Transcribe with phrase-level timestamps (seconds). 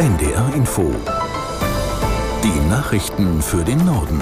[0.00, 0.94] NDR Info.
[2.42, 4.18] Die Nachrichten für den Norden.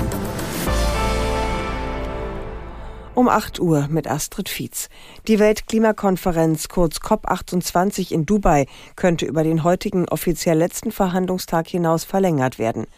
[3.14, 4.88] Um 8 Uhr mit Astrid Fietz.
[5.28, 12.58] Die Weltklimakonferenz, kurz COP28 in Dubai, könnte über den heutigen offiziell letzten Verhandlungstag hinaus verlängert
[12.58, 12.88] werden.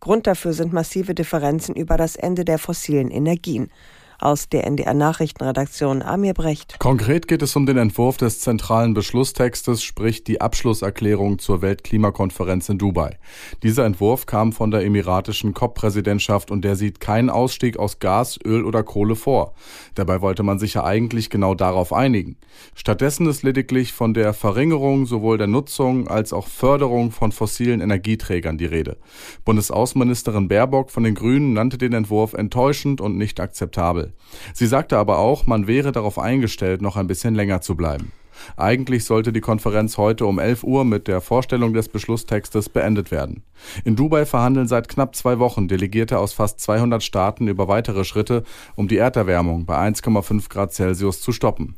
[0.00, 3.70] Grund dafür sind massive Differenzen über das Ende der fossilen Energien.
[4.18, 6.78] Aus der NDR Nachrichtenredaktion Amir Brecht.
[6.78, 12.78] Konkret geht es um den Entwurf des zentralen Beschlusstextes, sprich die Abschlusserklärung zur Weltklimakonferenz in
[12.78, 13.18] Dubai.
[13.62, 18.64] Dieser Entwurf kam von der emiratischen COP-Präsidentschaft und der sieht keinen Ausstieg aus Gas, Öl
[18.64, 19.54] oder Kohle vor.
[19.94, 22.36] Dabei wollte man sich ja eigentlich genau darauf einigen.
[22.74, 28.58] Stattdessen ist lediglich von der Verringerung sowohl der Nutzung als auch Förderung von fossilen Energieträgern
[28.58, 28.96] die Rede.
[29.44, 34.05] Bundesaußenministerin Baerbock von den Grünen nannte den Entwurf enttäuschend und nicht akzeptabel.
[34.54, 38.12] Sie sagte aber auch, man wäre darauf eingestellt, noch ein bisschen länger zu bleiben.
[38.56, 43.42] Eigentlich sollte die Konferenz heute um 11 Uhr mit der Vorstellung des Beschlusstextes beendet werden.
[43.84, 48.44] In Dubai verhandeln seit knapp zwei Wochen Delegierte aus fast 200 Staaten über weitere Schritte,
[48.74, 51.76] um die Erderwärmung bei 1,5 Grad Celsius zu stoppen.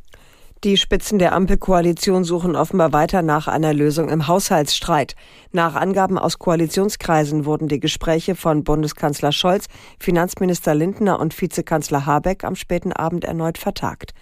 [0.64, 5.14] Die Spitzen der Ampelkoalition suchen offenbar weiter nach einer Lösung im Haushaltsstreit.
[5.52, 9.66] Nach Angaben aus Koalitionskreisen wurden die Gespräche von Bundeskanzler Scholz,
[10.00, 14.14] Finanzminister Lindner und Vizekanzler Habeck am späten Abend erneut vertagt.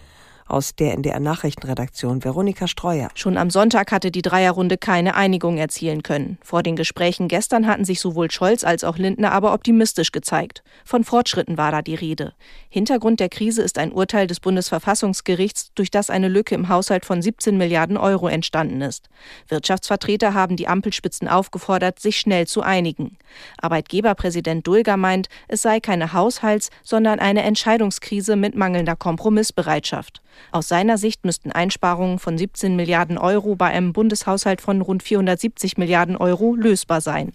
[0.49, 3.09] Aus der NDR Nachrichtenredaktion Veronika Streuer.
[3.15, 6.39] Schon am Sonntag hatte die Dreierrunde keine Einigung erzielen können.
[6.41, 10.63] Vor den Gesprächen gestern hatten sich sowohl Scholz als auch Lindner aber optimistisch gezeigt.
[10.85, 12.33] Von Fortschritten war da die Rede.
[12.69, 17.21] Hintergrund der Krise ist ein Urteil des Bundesverfassungsgerichts, durch das eine Lücke im Haushalt von
[17.21, 19.09] 17 Milliarden Euro entstanden ist.
[19.49, 23.19] Wirtschaftsvertreter haben die Ampelspitzen aufgefordert, sich schnell zu einigen.
[23.61, 30.23] Arbeitgeberpräsident Dulger meint, es sei keine Haushalts-, sondern eine Entscheidungskrise mit mangelnder Kompromissbereitschaft.
[30.53, 35.77] Aus seiner Sicht müssten Einsparungen von 17 Milliarden Euro bei einem Bundeshaushalt von rund 470
[35.79, 37.33] Milliarden Euro lösbar sein.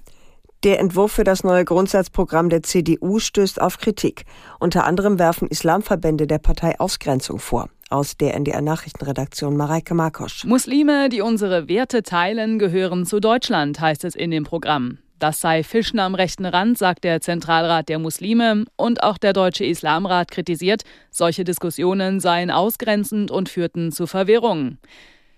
[0.63, 4.25] Der Entwurf für das neue Grundsatzprogramm der CDU stößt auf Kritik.
[4.59, 7.69] Unter anderem werfen Islamverbände der Partei Ausgrenzung vor.
[7.89, 10.45] Aus der NDR Nachrichtenredaktion Mareike Markosch.
[10.45, 15.00] Muslime, die unsere Werte teilen, gehören zu Deutschland, heißt es in dem Programm.
[15.21, 18.65] Das sei Fischen am rechten Rand, sagt der Zentralrat der Muslime.
[18.75, 24.79] Und auch der Deutsche Islamrat kritisiert, solche Diskussionen seien ausgrenzend und führten zu Verwirrung.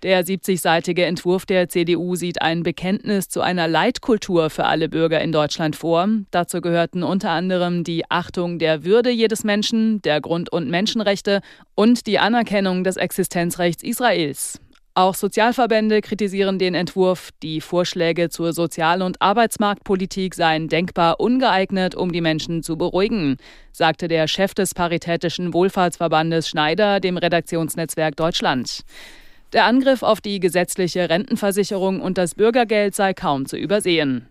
[0.02, 5.32] Der 70-seitige Entwurf der CDU sieht ein Bekenntnis zu einer Leitkultur für alle Bürger in
[5.32, 6.08] Deutschland vor.
[6.30, 11.42] Dazu gehörten unter anderem die Achtung der Würde jedes Menschen, der Grund- und Menschenrechte
[11.74, 14.62] und die Anerkennung des Existenzrechts Israels.
[14.96, 17.30] Auch Sozialverbände kritisieren den Entwurf.
[17.42, 23.38] Die Vorschläge zur Sozial- und Arbeitsmarktpolitik seien denkbar ungeeignet, um die Menschen zu beruhigen,
[23.72, 28.82] sagte der Chef des Paritätischen Wohlfahrtsverbandes Schneider dem Redaktionsnetzwerk Deutschland.
[29.52, 34.28] Der Angriff auf die gesetzliche Rentenversicherung und das Bürgergeld sei kaum zu übersehen.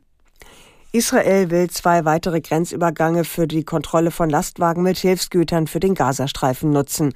[0.95, 6.69] Israel will zwei weitere Grenzübergänge für die Kontrolle von Lastwagen mit Hilfsgütern für den Gazastreifen
[6.69, 7.15] nutzen.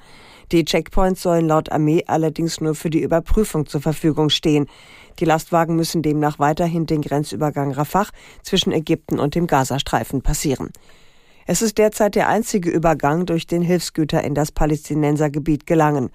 [0.50, 4.66] Die Checkpoints sollen laut Armee allerdings nur für die Überprüfung zur Verfügung stehen.
[5.20, 8.08] Die Lastwagen müssen demnach weiterhin den Grenzübergang Rafah
[8.42, 10.70] zwischen Ägypten und dem Gazastreifen passieren.
[11.46, 16.10] Es ist derzeit der einzige Übergang, durch den Hilfsgüter in das Palästinensergebiet gelangen.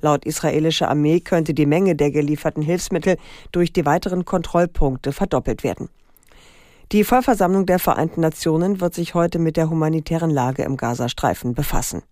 [0.00, 3.18] Laut israelischer Armee könnte die Menge der gelieferten Hilfsmittel
[3.52, 5.88] durch die weiteren Kontrollpunkte verdoppelt werden.
[6.92, 12.02] Die Vollversammlung der Vereinten Nationen wird sich heute mit der humanitären Lage im Gazastreifen befassen.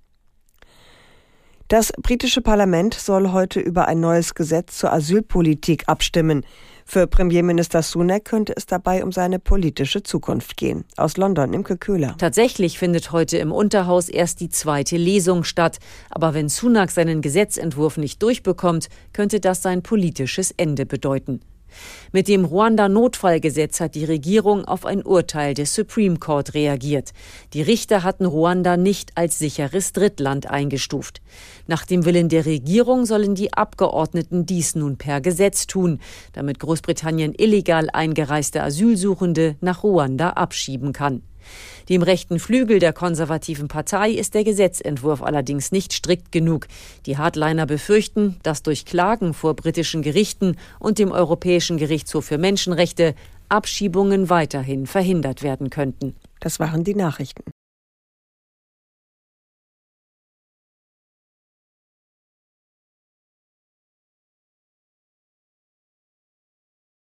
[1.72, 6.44] Das britische Parlament soll heute über ein neues Gesetz zur Asylpolitik abstimmen.
[6.84, 10.84] Für Premierminister Sunak könnte es dabei um seine politische Zukunft gehen.
[10.99, 12.15] Aus London, Imke Köhler.
[12.19, 15.78] Tatsächlich findet heute im Unterhaus erst die zweite Lesung statt.
[16.10, 21.41] Aber wenn Sunak seinen Gesetzentwurf nicht durchbekommt, könnte das sein politisches Ende bedeuten.
[22.12, 27.12] Mit dem Ruanda-Notfallgesetz hat die Regierung auf ein Urteil des Supreme Court reagiert.
[27.53, 31.22] Die Richter hatten Ruanda nicht als sicheres Drittland eingestuft.
[31.66, 36.00] Nach dem Willen der Regierung sollen die Abgeordneten dies nun per Gesetz tun,
[36.33, 41.22] damit Großbritannien illegal eingereiste Asylsuchende nach Ruanda abschieben kann.
[41.89, 46.66] Dem rechten Flügel der konservativen Partei ist der Gesetzentwurf allerdings nicht strikt genug.
[47.06, 53.15] Die Hardliner befürchten, dass durch Klagen vor britischen Gerichten und dem Europäischen Gerichtshof für Menschenrechte
[53.48, 56.16] Abschiebungen weiterhin verhindert werden könnten.
[56.41, 57.52] Das waren die Nachrichten.